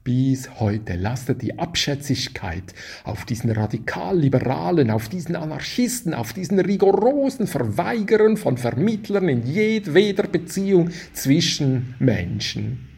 Bis 0.03 0.59
heute 0.59 0.97
lastet 0.97 1.43
die 1.43 1.57
Abschätzigkeit 1.61 2.75
auf 3.05 3.25
diesen 3.25 3.53
Radikalliberalen, 3.53 4.91
auf 4.91 5.09
diesen 5.09 5.37
Anarchisten, 5.37 6.13
auf 6.13 6.33
diesen 6.33 6.59
rigorosen 6.59 7.47
Verweigerern 7.47 8.37
von 8.37 8.59
Vermittlern 8.59 9.29
in 9.29 9.47
jedweder 9.47 10.25
Beziehung 10.25 10.91
zwischen 11.13 11.95
Menschen. 12.01 12.89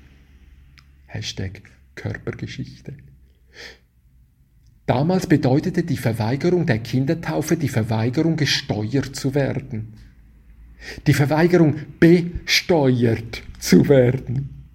Hashtag 1.08 1.60
Körpergeschichte. 1.94 2.94
Damals 4.90 5.28
bedeutete 5.28 5.84
die 5.84 5.96
Verweigerung 5.96 6.66
der 6.66 6.80
Kindertaufe 6.80 7.56
die 7.56 7.68
Verweigerung, 7.68 8.34
gesteuert 8.34 9.14
zu 9.14 9.36
werden. 9.36 9.94
Die 11.06 11.12
Verweigerung, 11.12 11.76
besteuert 12.00 13.40
zu 13.60 13.88
werden. 13.88 14.66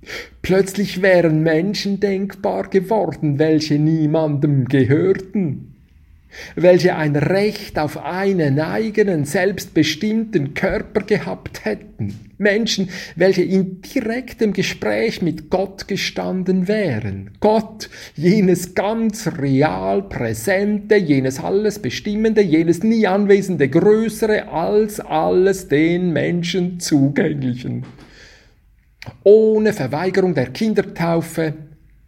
Plötzlich 0.41 1.01
wären 1.01 1.43
Menschen 1.43 1.99
denkbar 1.99 2.69
geworden, 2.69 3.39
welche 3.39 3.77
niemandem 3.77 4.69
gehörten 4.69 5.74
welche 6.55 6.95
ein 6.95 7.15
Recht 7.15 7.77
auf 7.79 8.03
einen 8.03 8.59
eigenen, 8.59 9.25
selbstbestimmten 9.25 10.53
Körper 10.53 11.01
gehabt 11.01 11.65
hätten. 11.65 12.19
Menschen, 12.37 12.89
welche 13.15 13.43
in 13.43 13.81
direktem 13.81 14.51
Gespräch 14.53 15.21
mit 15.21 15.49
Gott 15.49 15.87
gestanden 15.87 16.67
wären. 16.67 17.31
Gott, 17.39 17.89
jenes 18.15 18.75
ganz 18.75 19.29
real 19.37 20.03
Präsente, 20.03 20.95
jenes 20.95 21.39
alles 21.39 21.79
Bestimmende, 21.79 22.41
jenes 22.41 22.83
nie 22.83 23.07
Anwesende, 23.07 23.69
Größere 23.69 24.49
als 24.49 24.99
alles 24.99 25.67
den 25.69 26.11
Menschen 26.11 26.79
Zugänglichen. 26.79 27.85
Ohne 29.23 29.73
Verweigerung 29.73 30.33
der 30.33 30.47
Kindertaufe 30.47 31.53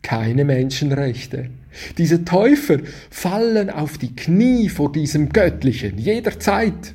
keine 0.08 0.46
Menschenrechte. 0.46 1.50
Diese 1.98 2.24
Täufer 2.24 2.78
fallen 3.10 3.70
auf 3.70 3.98
die 3.98 4.16
Knie 4.16 4.70
vor 4.70 4.90
diesem 4.90 5.28
Göttlichen 5.28 5.98
jederzeit, 5.98 6.94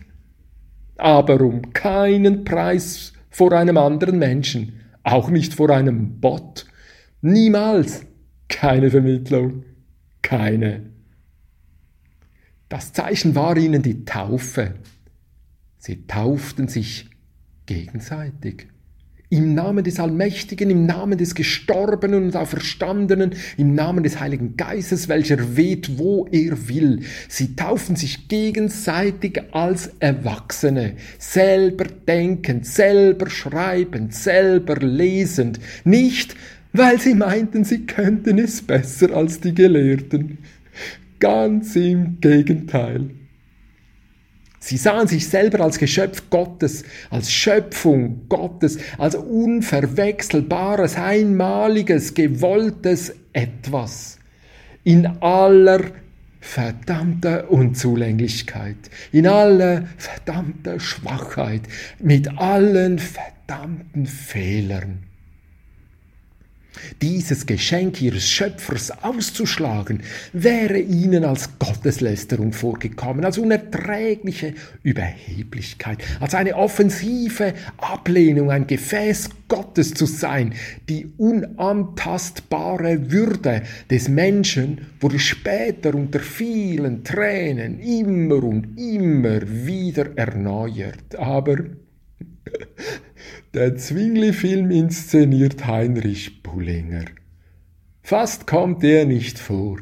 aber 0.97 1.43
um 1.43 1.75
keinen 1.75 2.45
Preis 2.45 3.13
vor 3.29 3.53
einem 3.53 3.77
anderen 3.77 4.19
Menschen, 4.19 4.81
auch 5.03 5.29
nicht 5.29 5.53
vor 5.53 5.69
einem 5.69 6.21
Bot. 6.21 6.65
Niemals 7.21 8.07
keine 8.49 8.89
Vermittlung, 8.89 9.65
keine. 10.23 10.85
Das 12.71 12.95
Zeichen 12.95 13.35
war 13.35 13.59
ihnen 13.59 13.83
die 13.83 14.07
Taufe. 14.07 14.77
Sie 15.77 16.07
tauften 16.07 16.67
sich 16.67 17.11
gegenseitig. 17.67 18.69
Im 19.33 19.55
Namen 19.55 19.83
des 19.83 19.99
Allmächtigen, 19.99 20.69
im 20.69 20.85
Namen 20.85 21.17
des 21.17 21.35
Gestorbenen 21.35 22.25
und 22.25 22.37
Auferstandenen, 22.37 23.35
im 23.57 23.75
Namen 23.75 24.05
des 24.05 24.21
Heiligen 24.21 24.59
Geistes, 24.59 25.09
welcher 25.09 25.57
weht, 25.57 25.97
wo 25.97 26.27
er 26.31 26.69
will. 26.69 27.01
Sie 27.29 27.57
taufen 27.57 27.97
sich 27.97 28.29
gegenseitig 28.29 29.41
als 29.53 29.91
Erwachsene, 30.01 30.97
selber 31.19 31.87
denkend, 32.07 32.67
selber 32.67 33.31
schreibend, 33.31 34.13
selber 34.13 34.77
lesend, 34.77 35.61
nicht 35.85 36.37
weil 36.75 37.01
sie 37.01 37.15
meinten, 37.15 37.65
sie 37.65 37.87
könnten 37.87 38.39
es 38.39 38.61
besser 38.61 39.17
als 39.17 39.41
die 39.41 39.55
Gelehrten. 39.55 40.39
Ganz 41.21 41.75
im 41.75 42.21
Gegenteil. 42.21 43.22
Sie 44.65 44.77
sahen 44.77 45.09
sich 45.09 45.27
selber 45.27 45.65
als 45.65 45.79
Geschöpf 45.79 46.31
Gottes, 46.31 46.85
als 47.11 47.33
Schöpfung 47.33 48.29
Gottes, 48.29 48.79
als 48.97 49.17
unverwechselbares, 49.17 50.95
einmaliges, 50.95 52.15
gewolltes 52.15 53.13
Etwas. 53.33 54.21
In 54.85 55.05
aller 55.21 55.81
verdammter 56.41 57.51
Unzulänglichkeit, 57.51 58.77
in 59.11 59.27
aller 59.27 59.89
verdammter 59.97 60.79
Schwachheit, 60.79 61.63
mit 61.99 62.39
allen 62.39 63.01
verdammten 63.01 64.07
Fehlern 64.07 65.03
dieses 67.01 67.47
Geschenk 67.47 68.01
ihres 68.01 68.29
Schöpfers 68.29 68.91
auszuschlagen, 69.03 70.03
wäre 70.33 70.79
ihnen 70.79 71.25
als 71.25 71.59
Gotteslästerung 71.59 72.53
vorgekommen, 72.53 73.25
als 73.25 73.39
unerträgliche 73.39 74.55
Überheblichkeit, 74.83 75.99
als 76.21 76.35
eine 76.35 76.57
offensive 76.57 77.55
Ablehnung, 77.79 78.51
ein 78.51 78.67
Gefäß 78.67 79.31
Gottes 79.49 79.95
zu 79.95 80.07
sein. 80.07 80.55
Die 80.89 81.13
unantastbare 81.19 83.11
Würde 83.11 83.63
des 83.91 84.09
Menschen 84.09 84.87
wurde 85.01 85.19
später 85.19 85.95
unter 85.95 86.21
vielen 86.21 87.05
Tränen 87.05 87.79
immer 87.81 88.43
und 88.43 88.79
immer 88.79 89.41
wieder 89.43 90.17
erneuert. 90.17 91.17
Aber 91.19 91.57
der 93.55 93.77
Zwingli-Film 93.77 94.71
inszeniert 94.71 95.67
Heinrich 95.67 96.43
Bullinger. 96.43 97.05
Fast 98.03 98.47
kommt 98.47 98.83
er 98.85 99.05
nicht 99.05 99.39
vor. 99.39 99.79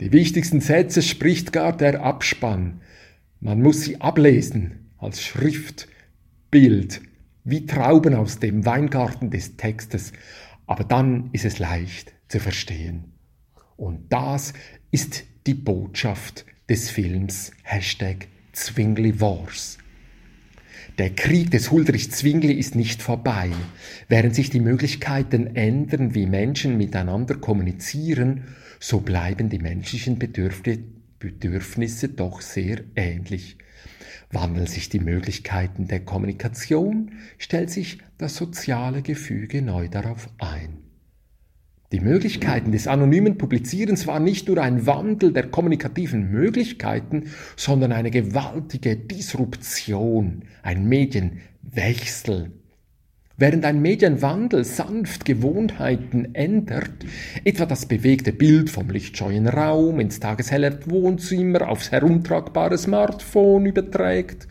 Die 0.00 0.12
wichtigsten 0.12 0.60
Sätze 0.60 1.02
spricht 1.02 1.52
gar 1.52 1.76
der 1.76 2.02
Abspann. 2.02 2.80
Man 3.40 3.62
muss 3.62 3.82
sie 3.82 4.00
ablesen 4.00 4.90
als 4.98 5.22
Schrift, 5.22 5.88
Bild, 6.50 7.00
wie 7.44 7.66
Trauben 7.66 8.14
aus 8.14 8.38
dem 8.38 8.64
Weingarten 8.64 9.30
des 9.30 9.56
Textes, 9.56 10.12
aber 10.66 10.84
dann 10.84 11.30
ist 11.32 11.44
es 11.44 11.58
leicht 11.58 12.12
zu 12.28 12.40
verstehen. 12.40 13.12
Und 13.76 14.12
das 14.12 14.52
ist 14.90 15.24
die 15.46 15.54
Botschaft 15.54 16.46
des 16.68 16.90
Films 16.90 17.52
Hashtag 17.62 18.28
Zwingli 18.52 19.20
Wars. 19.20 19.78
Der 20.98 21.10
Krieg 21.10 21.50
des 21.50 21.72
Huldrych 21.72 22.12
Zwingli 22.12 22.52
ist 22.52 22.76
nicht 22.76 23.02
vorbei. 23.02 23.50
Während 24.08 24.36
sich 24.36 24.50
die 24.50 24.60
Möglichkeiten 24.60 25.56
ändern, 25.56 26.14
wie 26.14 26.26
Menschen 26.26 26.76
miteinander 26.76 27.34
kommunizieren, 27.34 28.44
so 28.78 29.00
bleiben 29.00 29.48
die 29.48 29.58
menschlichen 29.58 30.20
Bedürfnisse 31.18 32.08
doch 32.10 32.40
sehr 32.40 32.82
ähnlich. 32.94 33.58
Wandeln 34.30 34.68
sich 34.68 34.88
die 34.88 35.00
Möglichkeiten 35.00 35.88
der 35.88 36.04
Kommunikation, 36.04 37.10
stellt 37.38 37.70
sich 37.70 37.98
das 38.16 38.36
soziale 38.36 39.02
Gefüge 39.02 39.62
neu 39.62 39.88
darauf 39.88 40.28
ein. 40.38 40.83
Die 41.92 42.00
Möglichkeiten 42.00 42.72
des 42.72 42.86
anonymen 42.86 43.38
Publizierens 43.38 44.06
waren 44.06 44.24
nicht 44.24 44.48
nur 44.48 44.58
ein 44.58 44.86
Wandel 44.86 45.32
der 45.32 45.48
kommunikativen 45.48 46.30
Möglichkeiten, 46.30 47.30
sondern 47.56 47.92
eine 47.92 48.10
gewaltige 48.10 48.96
Disruption, 48.96 50.42
ein 50.62 50.88
Medienwechsel. 50.88 52.52
Während 53.36 53.64
ein 53.64 53.82
Medienwandel 53.82 54.64
sanft 54.64 55.24
Gewohnheiten 55.24 56.36
ändert, 56.36 57.04
etwa 57.42 57.66
das 57.66 57.86
bewegte 57.86 58.32
Bild 58.32 58.70
vom 58.70 58.88
lichtscheuen 58.90 59.48
Raum 59.48 59.98
ins 59.98 60.20
tageshelle 60.20 60.78
Wohnzimmer 60.86 61.68
aufs 61.68 61.90
herumtragbare 61.90 62.78
Smartphone 62.78 63.66
überträgt, 63.66 64.46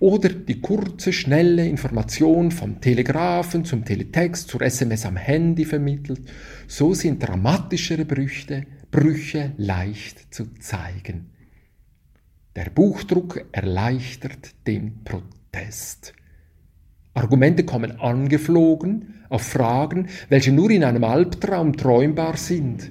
oder 0.00 0.28
die 0.28 0.60
kurze, 0.60 1.12
schnelle 1.12 1.66
Information 1.66 2.50
vom 2.50 2.80
Telegrafen 2.80 3.64
zum 3.64 3.84
Teletext 3.84 4.48
zur 4.48 4.62
SMS 4.62 5.04
am 5.06 5.16
Handy 5.16 5.64
vermittelt, 5.64 6.20
so 6.66 6.94
sind 6.94 7.22
dramatischere 7.22 8.04
Brüche, 8.04 8.66
Brüche 8.90 9.52
leicht 9.56 10.32
zu 10.32 10.54
zeigen. 10.60 11.30
Der 12.54 12.70
Buchdruck 12.70 13.44
erleichtert 13.52 14.54
den 14.66 15.04
Protest. 15.04 16.12
Argumente 17.14 17.64
kommen 17.64 18.00
angeflogen 18.00 19.24
auf 19.28 19.42
Fragen, 19.42 20.08
welche 20.28 20.52
nur 20.52 20.70
in 20.70 20.84
einem 20.84 21.04
Albtraum 21.04 21.76
träumbar 21.76 22.36
sind. 22.36 22.90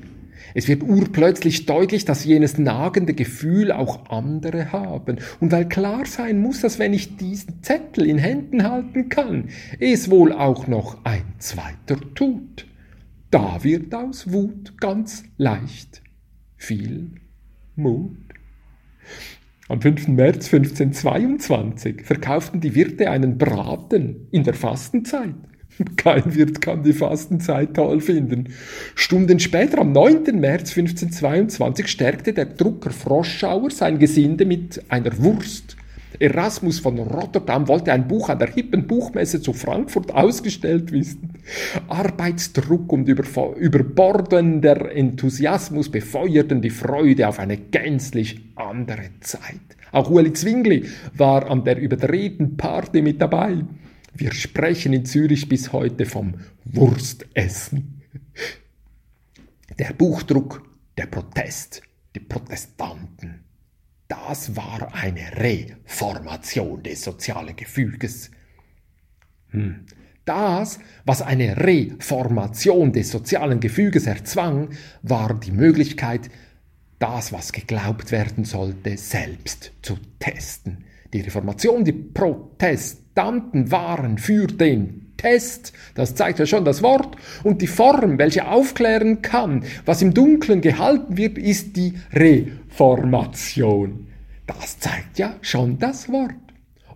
Es 0.54 0.68
wird 0.68 0.84
urplötzlich 0.84 1.66
deutlich, 1.66 2.06
dass 2.06 2.26
jenes 2.26 2.58
nagende 2.58 3.14
Gefühl 3.14 3.72
auch 3.72 4.10
andere 4.10 4.72
haben. 4.72 5.18
Und 5.40 5.52
weil 5.52 5.68
klar 5.68 6.06
sein 6.06 6.40
muss, 6.40 6.62
dass 6.62 6.80
wenn 6.80 6.94
ich 6.94 7.18
diesen 7.18 7.62
Zettel 7.64 8.06
in 8.06 8.18
Händen 8.18 8.64
halten 8.64 9.10
kann, 9.10 9.50
es 9.80 10.10
wohl 10.10 10.32
auch 10.32 10.68
noch 10.68 11.04
ein 11.06 11.24
zweiter 11.40 12.00
tut. 12.16 12.66
Da 13.30 13.64
wird 13.64 13.94
aus 13.94 14.32
Wut 14.32 14.80
ganz 14.80 15.24
leicht 15.38 16.02
viel 16.56 17.12
Mut. 17.76 18.18
Am 19.70 19.82
5. 19.82 20.08
März 20.08 20.54
1522 20.54 22.04
verkauften 22.04 22.62
die 22.62 22.74
Wirte 22.74 23.10
einen 23.10 23.38
Braten 23.38 24.28
in 24.32 24.44
der 24.44 24.54
Fastenzeit. 24.54 25.36
Kein 25.96 26.36
Wirt 26.36 26.62
kann 26.62 26.84
die 26.84 26.94
Fastenzeit 26.94 27.74
toll 27.76 28.02
finden. 28.02 28.50
Stunden 28.96 29.40
später, 29.40 29.80
am 29.80 29.92
9. 29.92 30.40
März 30.40 30.78
1522, 30.78 31.88
stärkte 31.88 32.34
der 32.34 32.46
Drucker 32.46 32.92
Froschauer 32.92 33.72
sein 33.72 34.00
Gesinde 34.00 34.46
mit 34.46 34.84
einer 34.90 35.18
Wurst. 35.20 35.78
Erasmus 36.20 36.80
von 36.80 36.98
Rotterdam 36.98 37.68
wollte 37.68 37.94
ein 37.94 38.08
Buch 38.08 38.30
an 38.30 38.40
der 38.40 38.52
hippen 38.52 38.88
Buchmesse 38.88 39.42
zu 39.42 39.54
Frankfurt 39.54 40.12
ausgestellt 40.14 40.92
wissen. 40.92 41.34
Arbeitsdruck 41.88 42.92
und 42.92 43.08
überbordender 43.08 44.92
Enthusiasmus 44.92 45.90
befeuerten 45.92 46.62
die 46.62 46.72
Freude 46.72 47.28
auf 47.28 47.38
eine 47.38 47.58
gänzlich 47.58 48.40
andere 48.56 49.10
Zeit. 49.20 49.60
Auch 49.92 50.10
Ueli 50.10 50.34
Zwingli 50.34 50.86
war 51.16 51.50
an 51.52 51.64
der 51.64 51.78
überdrehten 51.78 52.58
Party 52.58 53.02
mit 53.02 53.22
dabei. 53.22 53.58
Wir 54.18 54.34
sprechen 54.34 54.94
in 54.94 55.06
Zürich 55.06 55.48
bis 55.48 55.72
heute 55.72 56.08
vom 56.08 56.40
Wurstessen. 56.66 58.02
Der 59.78 59.94
Buchdruck, 59.94 60.68
der 60.98 61.06
Protest, 61.06 61.84
die 62.16 62.20
Protestanten. 62.20 63.44
Das 64.08 64.56
war 64.56 64.96
eine 64.96 65.38
Reformation 65.38 66.82
des 66.82 67.04
sozialen 67.04 67.56
Gefüges. 67.56 68.32
Hm. 69.50 69.86
Das, 70.26 70.80
was 71.06 71.22
eine 71.22 71.56
Reformation 71.58 72.94
des 72.94 73.12
sozialen 73.12 73.60
Gefüges 73.60 74.08
erzwang, 74.08 74.70
war 75.04 75.40
die 75.40 75.52
Möglichkeit, 75.52 76.32
das, 76.98 77.32
was 77.32 77.52
geglaubt 77.54 78.12
werden 78.12 78.46
sollte, 78.46 78.98
selbst 78.98 79.74
zu 79.84 79.98
testen. 80.18 80.86
Die 81.14 81.22
Reformation, 81.22 81.86
die 81.86 81.94
Protestanten 83.18 83.72
waren 83.72 84.20
für 84.20 84.46
den 84.46 85.14
Test, 85.18 85.74
das 85.96 86.14
zeigt 86.14 86.38
ja 86.38 86.46
schon 86.46 86.64
das 86.64 86.84
Wort, 86.84 87.16
und 87.44 87.64
die 87.64 87.68
Form, 87.68 88.20
welche 88.20 88.48
aufklären 88.48 89.24
kann, 89.24 89.64
was 89.86 90.04
im 90.04 90.14
Dunkeln 90.14 90.62
gehalten 90.62 91.18
wird, 91.18 91.40
ist 91.40 91.76
die 91.76 91.96
Reformation. 92.14 94.06
Das 94.46 94.78
zeigt 94.78 95.18
ja 95.18 95.36
schon 95.42 95.80
das 95.80 96.10
Wort. 96.10 96.36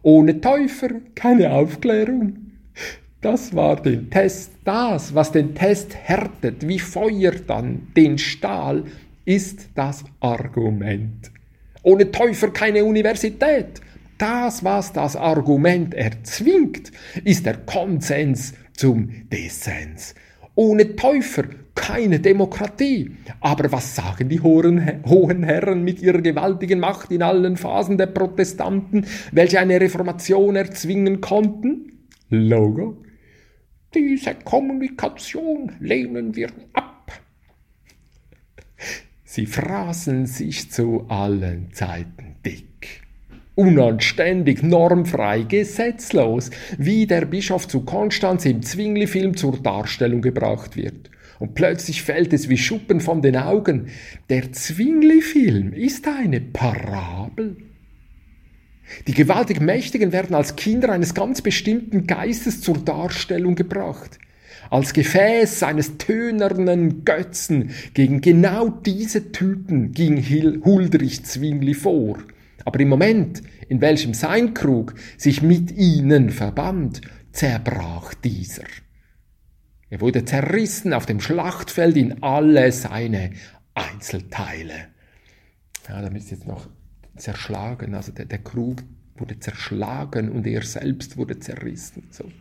Ohne 0.03 0.39
Täufer 0.39 0.89
keine 1.15 1.53
Aufklärung. 1.53 2.51
Das 3.21 3.55
war 3.55 3.81
den 3.81 4.11
Test. 4.11 4.51
Das, 4.63 5.15
was 5.15 5.31
den 5.31 5.55
Test 5.55 5.95
härtet, 5.95 6.67
wie 6.67 6.77
Feuer 6.77 7.31
dann 7.47 7.87
den 7.97 8.19
Stahl, 8.19 8.83
ist 9.25 9.69
das 9.73 10.03
Argument. 10.19 11.31
Ohne 11.81 12.11
Täufer 12.11 12.51
keine 12.51 12.85
Universität. 12.85 13.81
Das, 14.21 14.63
was 14.63 14.93
das 14.93 15.15
Argument 15.15 15.95
erzwingt, 15.95 16.91
ist 17.23 17.47
der 17.47 17.57
Konsens 17.57 18.53
zum 18.77 19.09
Dissens. 19.31 20.13
Ohne 20.53 20.95
Täufer 20.95 21.45
keine 21.73 22.19
Demokratie. 22.19 23.17
Aber 23.39 23.71
was 23.71 23.95
sagen 23.95 24.29
die 24.29 24.39
hohen, 24.39 24.77
Herren 25.43 25.83
mit 25.83 26.03
ihrer 26.03 26.21
gewaltigen 26.21 26.79
Macht 26.79 27.11
in 27.11 27.23
allen 27.23 27.57
Phasen 27.57 27.97
der 27.97 28.05
Protestanten, 28.05 29.07
welche 29.31 29.59
eine 29.59 29.81
Reformation 29.81 30.55
erzwingen 30.55 31.19
konnten? 31.19 32.07
Logo. 32.29 33.01
Diese 33.95 34.35
Kommunikation 34.35 35.71
lehnen 35.79 36.35
wir 36.35 36.51
ab. 36.73 37.11
Sie 39.23 39.47
fraßen 39.47 40.27
sich 40.27 40.69
zu 40.69 41.07
allen 41.09 41.73
Zeiten. 41.73 42.30
Unanständig, 43.55 44.63
normfrei, 44.63 45.43
gesetzlos, 45.43 46.51
wie 46.77 47.05
der 47.05 47.25
Bischof 47.25 47.67
zu 47.67 47.81
Konstanz 47.81 48.45
im 48.45 48.61
Zwingli-Film 48.61 49.35
zur 49.35 49.57
Darstellung 49.61 50.21
gebracht 50.21 50.77
wird. 50.77 51.09
Und 51.37 51.53
plötzlich 51.53 52.01
fällt 52.01 52.31
es 52.31 52.47
wie 52.47 52.57
Schuppen 52.57 53.01
von 53.01 53.21
den 53.21 53.35
Augen. 53.35 53.87
Der 54.29 54.53
Zwingli-Film 54.53 55.73
ist 55.73 56.07
eine 56.07 56.39
Parabel. 56.39 57.57
Die 59.07 59.13
gewaltig 59.13 59.59
Mächtigen 59.59 60.13
werden 60.13 60.35
als 60.35 60.55
Kinder 60.55 60.89
eines 60.89 61.13
ganz 61.13 61.41
bestimmten 61.41 62.07
Geistes 62.07 62.61
zur 62.61 62.77
Darstellung 62.77 63.55
gebracht. 63.55 64.19
Als 64.69 64.93
Gefäß 64.93 65.63
eines 65.63 65.97
tönernen 65.97 67.03
Götzen 67.03 67.71
gegen 67.93 68.21
genau 68.21 68.69
diese 68.69 69.33
Typen 69.33 69.91
ging 69.91 70.23
Huldrich 70.63 71.25
Zwingli 71.25 71.73
vor. 71.73 72.19
Aber 72.65 72.79
im 72.79 72.89
Moment, 72.89 73.41
in 73.69 73.81
welchem 73.81 74.13
sein 74.13 74.53
Krug 74.53 74.95
sich 75.17 75.41
mit 75.41 75.71
ihnen 75.71 76.29
verband, 76.29 77.01
zerbrach 77.31 78.13
dieser. 78.13 78.65
Er 79.89 80.01
wurde 80.01 80.23
zerrissen 80.25 80.93
auf 80.93 81.05
dem 81.05 81.19
Schlachtfeld 81.19 81.97
in 81.97 82.23
alle 82.23 82.71
seine 82.71 83.31
Einzelteile. 83.73 84.87
Ja, 85.87 86.01
da 86.01 86.07
ist 86.15 86.31
jetzt 86.31 86.47
noch 86.47 86.69
zerschlagen, 87.17 87.93
also 87.93 88.11
der, 88.11 88.25
der 88.25 88.39
Krug 88.39 88.83
wurde 89.17 89.39
zerschlagen 89.39 90.29
und 90.29 90.47
er 90.47 90.63
selbst 90.63 91.17
wurde 91.17 91.39
zerrissen. 91.39 92.07
So. 92.09 92.31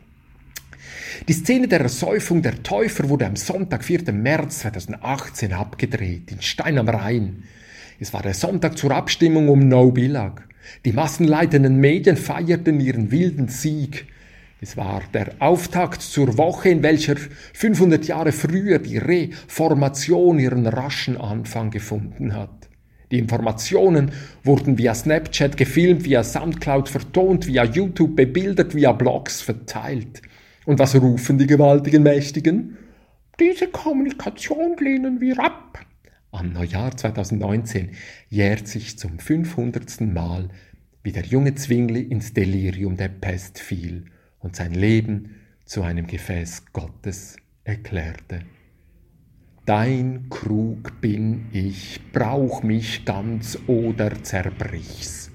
Die 1.29 1.33
Szene 1.33 1.69
der 1.69 1.81
Ersäufung 1.81 2.43
der 2.43 2.63
Täufer 2.63 3.09
wurde 3.09 3.27
am 3.27 3.37
Sonntag, 3.37 3.85
4. 3.85 4.13
März 4.13 4.61
2018 4.61 5.53
abgedreht, 5.53 6.33
in 6.33 6.41
Stein 6.41 6.79
am 6.79 6.89
Rhein. 6.89 7.45
Es 8.03 8.15
war 8.15 8.23
der 8.23 8.33
Sonntag 8.33 8.79
zur 8.79 8.93
Abstimmung 8.93 9.51
um 9.51 9.69
No 9.69 9.91
Billag. 9.91 10.49
Die 10.87 10.93
massenleitenden 10.93 11.77
Medien 11.77 12.17
feierten 12.17 12.81
ihren 12.81 13.11
wilden 13.11 13.49
Sieg. 13.49 14.07
Es 14.63 14.79
war 14.79 15.03
der 15.13 15.33
Auftakt 15.39 16.01
zur 16.01 16.39
Woche, 16.39 16.71
in 16.71 16.83
welcher 16.83 17.17
500 17.53 18.07
Jahre 18.07 18.33
früher 18.33 18.79
die 18.79 18.97
Reformation 18.97 20.39
ihren 20.39 20.67
raschen 20.67 21.19
Anfang 21.19 21.71
gefunden 21.71 22.35
hat. 22.35 22.71
Die 23.11 23.19
Informationen 23.19 24.13
wurden 24.45 24.79
via 24.79 24.95
Snapchat 24.95 25.59
gefilmt, 25.59 26.07
via 26.07 26.25
Soundcloud 26.25 26.89
vertont, 26.89 27.47
via 27.47 27.65
YouTube 27.65 28.17
bebildert, 28.17 28.75
via 28.75 28.93
Blogs 28.93 29.43
verteilt. 29.43 30.23
Und 30.65 30.79
was 30.79 30.99
rufen 30.99 31.37
die 31.37 31.47
gewaltigen 31.47 32.03
Mächtigen? 32.03 32.79
Diese 33.39 33.67
Kommunikation 33.67 34.79
lehnen 34.79 35.21
wir 35.21 35.39
ab. 35.39 35.85
Am 36.33 36.53
Neujahr 36.53 36.97
2019 36.97 37.91
jährt 38.29 38.69
sich 38.69 38.99
zum 38.99 39.19
500. 39.19 40.01
Mal, 40.03 40.49
wie 41.03 41.11
der 41.11 41.25
junge 41.25 41.57
Zwingli 41.57 42.03
ins 42.03 42.33
Delirium 42.33 42.97
der 42.97 43.09
Pest 43.09 43.59
fiel 43.59 44.05
und 44.39 44.55
sein 44.55 44.73
Leben 44.73 45.37
zu 45.65 45.83
einem 45.83 46.07
Gefäß 46.07 46.73
Gottes 46.73 47.37
erklärte. 47.65 48.43
Dein 49.67 50.29
Krug 50.31 51.01
bin 51.01 51.47
ich, 51.53 52.01
brauch 52.13 52.63
mich 52.63 53.05
ganz 53.05 53.59
oder 53.67 54.23
zerbrich's. 54.23 55.31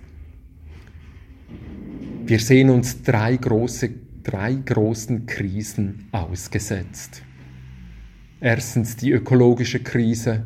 Wir 2.25 2.39
sehen 2.39 2.69
uns 2.69 3.03
drei, 3.03 3.35
große, 3.35 3.89
drei 4.23 4.53
großen 4.53 5.25
Krisen 5.25 6.07
ausgesetzt. 6.11 7.21
Erstens 8.39 8.95
die 8.95 9.11
ökologische 9.11 9.81
Krise, 9.83 10.45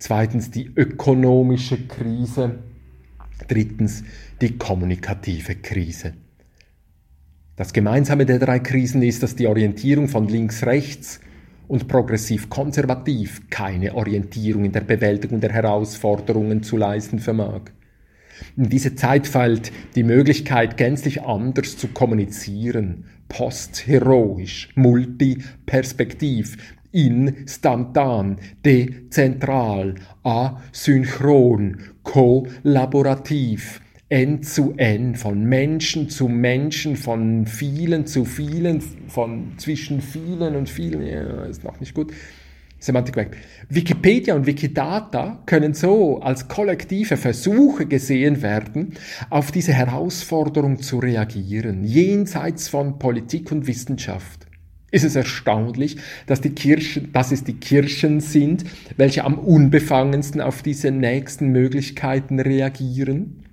zweitens 0.00 0.50
die 0.50 0.72
ökonomische 0.74 1.86
Krise, 1.86 2.58
drittens 3.46 4.02
die 4.40 4.58
kommunikative 4.58 5.54
Krise. 5.56 6.14
Das 7.54 7.72
Gemeinsame 7.72 8.26
der 8.26 8.38
drei 8.38 8.58
Krisen 8.58 9.02
ist, 9.02 9.22
dass 9.22 9.36
die 9.36 9.46
Orientierung 9.46 10.08
von 10.08 10.26
links-rechts 10.26 11.20
und 11.68 11.86
progressiv-konservativ 11.86 13.48
keine 13.50 13.94
Orientierung 13.94 14.64
in 14.64 14.72
der 14.72 14.80
Bewältigung 14.80 15.40
der 15.40 15.52
Herausforderungen 15.52 16.62
zu 16.62 16.76
leisten 16.76 17.18
vermag. 17.18 17.60
In 18.56 18.70
diese 18.70 18.94
Zeit 18.94 19.26
fällt 19.26 19.70
die 19.94 20.02
Möglichkeit, 20.02 20.78
gänzlich 20.78 21.22
anders 21.22 21.76
zu 21.76 21.88
kommunizieren, 21.88 23.04
postheroisch, 23.28 24.70
multiperspektiv, 24.74 26.56
instantan, 26.92 28.38
dezentral, 28.64 29.94
asynchron, 30.22 31.78
kollaborativ, 32.02 33.80
N 34.08 34.42
zu 34.42 34.74
N, 34.76 35.14
von 35.14 35.44
Menschen 35.44 36.08
zu 36.08 36.26
Menschen, 36.26 36.96
von 36.96 37.46
vielen 37.46 38.06
zu 38.06 38.24
vielen, 38.24 38.80
von 39.06 39.52
zwischen 39.56 40.00
vielen 40.00 40.56
und 40.56 40.68
vielen, 40.68 41.06
ja, 41.06 41.44
ist 41.44 41.62
noch 41.62 41.78
nicht 41.78 41.94
gut. 41.94 42.12
Semantik 42.80 43.14
weg. 43.14 43.36
Wikipedia 43.68 44.34
und 44.34 44.46
Wikidata 44.46 45.42
können 45.44 45.74
so 45.74 46.18
als 46.20 46.48
kollektive 46.48 47.18
Versuche 47.18 47.84
gesehen 47.84 48.40
werden, 48.40 48.94
auf 49.28 49.52
diese 49.52 49.74
Herausforderung 49.74 50.80
zu 50.80 50.98
reagieren, 50.98 51.84
jenseits 51.84 52.68
von 52.68 52.98
Politik 52.98 53.52
und 53.52 53.66
Wissenschaft. 53.66 54.39
Ist 54.90 55.04
es 55.04 55.14
erstaunlich, 55.14 55.98
dass, 56.26 56.40
die 56.40 56.50
Kirchen, 56.50 57.12
dass 57.12 57.30
es 57.30 57.44
die 57.44 57.54
Kirchen 57.54 58.20
sind, 58.20 58.64
welche 58.96 59.24
am 59.24 59.38
unbefangensten 59.38 60.40
auf 60.40 60.62
diese 60.62 60.90
nächsten 60.90 61.48
Möglichkeiten 61.48 62.40
reagieren? 62.40 63.44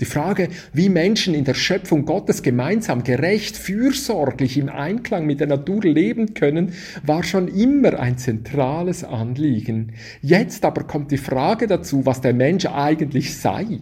Die 0.00 0.06
Frage, 0.06 0.48
wie 0.72 0.88
Menschen 0.88 1.32
in 1.32 1.44
der 1.44 1.54
Schöpfung 1.54 2.04
Gottes 2.04 2.42
gemeinsam 2.42 3.04
gerecht, 3.04 3.56
fürsorglich 3.56 4.58
im 4.58 4.68
Einklang 4.68 5.26
mit 5.26 5.38
der 5.38 5.46
Natur 5.46 5.82
leben 5.82 6.34
können, 6.34 6.72
war 7.04 7.22
schon 7.22 7.46
immer 7.46 8.00
ein 8.00 8.18
zentrales 8.18 9.04
Anliegen. 9.04 9.92
Jetzt 10.20 10.64
aber 10.64 10.82
kommt 10.84 11.12
die 11.12 11.18
Frage 11.18 11.68
dazu, 11.68 12.04
was 12.04 12.20
der 12.20 12.34
Mensch 12.34 12.66
eigentlich 12.66 13.38
sei. 13.38 13.78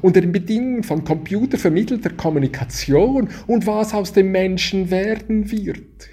Unter 0.00 0.20
den 0.20 0.32
Bedingungen 0.32 0.82
von 0.82 1.04
computervermittelter 1.04 2.10
Kommunikation 2.10 3.28
und 3.46 3.64
was 3.64 3.94
aus 3.94 4.12
dem 4.12 4.32
Menschen 4.32 4.90
werden 4.90 5.52
wird. 5.52 6.08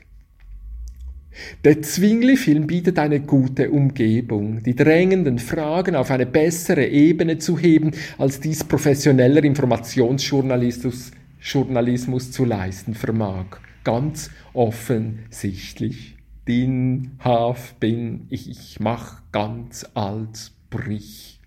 Der 1.64 1.82
Zwingli-Film 1.82 2.68
bietet 2.68 3.00
eine 3.00 3.20
gute 3.22 3.70
Umgebung, 3.72 4.64
die 4.64 4.76
drängenden 4.76 5.40
Fragen 5.40 5.96
auf 5.96 6.12
eine 6.12 6.26
bessere 6.26 6.86
Ebene 6.86 7.38
zu 7.38 7.58
heben, 7.58 7.92
als 8.18 8.40
dies 8.40 8.64
professioneller 8.64 9.44
Informationsjournalismus 9.44 11.12
Journalismus 11.42 12.32
zu 12.32 12.46
leisten 12.46 12.94
vermag. 12.94 13.46
Ganz 13.84 14.30
offensichtlich. 14.54 16.18
Din, 16.48 17.12
Haf, 17.20 17.76
bin, 17.76 18.26
ich, 18.30 18.50
ich 18.50 18.80
mach 18.80 19.22
ganz 19.32 19.86
als 19.94 20.52
Brich. 20.70 21.40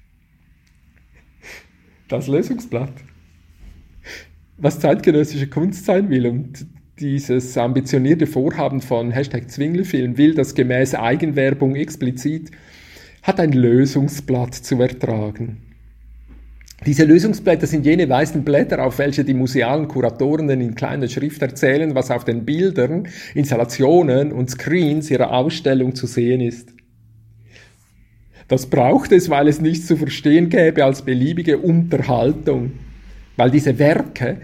Das 2.09 2.29
Lösungsblatt. 2.29 2.92
Was 4.57 4.81
zeitgenössische 4.81 5.49
Kunst 5.49 5.85
sein 5.85 6.09
will 6.09 6.27
und 6.27 6.66
dieses 7.00 7.57
ambitionierte 7.57 8.26
Vorhaben 8.26 8.81
von 8.81 9.11
Hashtag 9.11 9.50
Zwinglefilm 9.50 10.18
will 10.18 10.35
das 10.35 10.55
gemäß 10.55 10.94
Eigenwerbung 10.94 11.74
explizit, 11.76 12.50
hat 13.22 13.40
ein 13.40 13.52
Lösungsblatt 13.52 14.55
zu 14.55 14.81
ertragen. 14.81 15.59
Diese 16.85 17.05
Lösungsblätter 17.05 17.68
sind 17.68 17.87
jene 17.87 18.09
weißen 18.09 18.42
Blätter, 18.42 18.85
auf 18.85 18.98
welche 18.98 19.24
die 19.24 19.35
musealen 19.35 19.87
Kuratoren 19.87 20.50
in 20.50 20.74
kleiner 20.74 21.07
Schrift 21.07 21.40
erzählen, 21.40 21.94
was 21.94 22.11
auf 22.11 22.24
den 22.24 22.44
Bildern, 22.44 23.07
Installationen 23.35 24.33
und 24.33 24.50
Screens 24.50 25.09
ihrer 25.09 25.33
Ausstellung 25.33 25.94
zu 25.94 26.09
sehen 26.09 26.40
ist. 26.40 26.70
Das 28.48 28.66
braucht 28.66 29.12
es, 29.12 29.31
weil 29.31 29.46
es 29.46 29.61
nichts 29.61 29.87
zu 29.87 29.96
verstehen 29.96 30.48
gäbe 30.48 30.85
als 30.85 31.02
beliebige 31.02 31.59
Unterhaltung, 31.59 32.72
weil 33.37 33.52
diese 33.52 33.78
Werke 33.78 34.38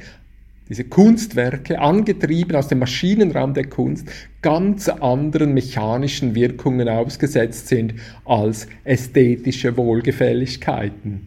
diese 0.69 0.85
Kunstwerke, 0.85 1.81
angetrieben 1.81 2.57
aus 2.57 2.69
dem 2.69 2.81
Maschinenraum 2.81 3.55
der 3.55 3.67
Kunst, 3.69 4.09
ganz 4.43 4.89
anderen 4.89 5.55
mechanischen 5.55 6.35
Wirkungen 6.35 6.89
ausgesetzt 6.89 7.69
sind 7.69 7.95
als 8.25 8.67
ästhetische 8.85 9.77
Wohlgefälligkeiten. 9.77 11.27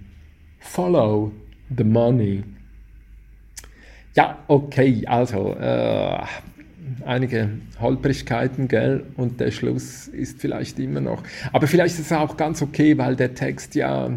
Follow 0.59 1.31
the 1.75 1.83
money. 1.83 2.43
Ja, 4.13 4.37
okay, 4.47 5.03
also 5.07 5.55
äh, 5.55 6.19
einige 7.05 7.49
Holprigkeiten, 7.79 8.67
gell, 8.67 9.05
und 9.15 9.39
der 9.39 9.51
Schluss 9.51 10.07
ist 10.07 10.39
vielleicht 10.39 10.79
immer 10.79 11.01
noch. 11.01 11.23
Aber 11.51 11.67
vielleicht 11.67 11.95
ist 11.95 12.07
es 12.07 12.11
auch 12.11 12.37
ganz 12.37 12.61
okay, 12.61 12.97
weil 12.97 13.15
der 13.15 13.33
Text 13.33 13.75
ja 13.75 14.11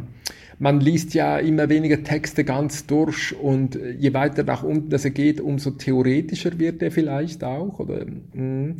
man 0.58 0.80
liest 0.80 1.14
ja 1.14 1.38
immer 1.38 1.68
weniger 1.68 2.02
Texte 2.02 2.44
ganz 2.44 2.86
durch 2.86 3.34
und 3.34 3.78
je 3.98 4.14
weiter 4.14 4.44
nach 4.44 4.62
unten 4.62 4.90
das 4.90 5.04
er 5.04 5.10
geht, 5.10 5.40
umso 5.40 5.72
theoretischer 5.72 6.58
wird 6.58 6.82
er 6.82 6.90
vielleicht 6.90 7.44
auch. 7.44 7.78
Oder, 7.80 8.06
hm, 8.32 8.76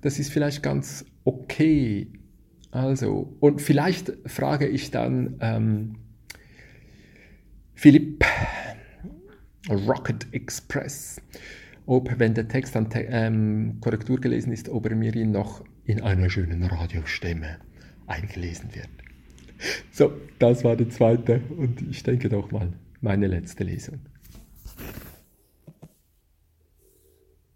das 0.00 0.18
ist 0.18 0.32
vielleicht 0.32 0.62
ganz 0.62 1.04
okay. 1.24 2.08
Also, 2.70 3.36
und 3.40 3.62
vielleicht 3.62 4.12
frage 4.26 4.66
ich 4.66 4.90
dann 4.90 5.36
ähm, 5.40 5.96
Philipp 7.74 8.24
Rocket 9.70 10.26
Express, 10.32 11.20
ob, 11.86 12.18
wenn 12.18 12.34
der 12.34 12.48
Text 12.48 12.74
dann 12.74 12.88
ähm, 12.94 13.78
Korrektur 13.80 14.20
gelesen 14.20 14.52
ist, 14.52 14.68
ob 14.68 14.86
er 14.86 14.96
mir 14.96 15.14
ihn 15.14 15.30
noch 15.30 15.64
in 15.84 16.02
einer 16.02 16.28
schönen 16.28 16.64
Radiostimme 16.64 17.58
eingelesen 18.06 18.74
wird. 18.74 19.03
So, 19.92 20.12
das 20.38 20.64
war 20.64 20.76
die 20.76 20.88
zweite 20.88 21.40
und 21.56 21.82
ich 21.88 22.02
denke 22.02 22.28
doch 22.28 22.50
mal 22.50 22.72
meine 23.00 23.26
letzte 23.26 23.64
Lesung. 23.64 24.00